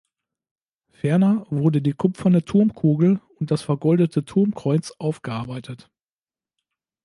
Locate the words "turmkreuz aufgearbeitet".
4.25-5.91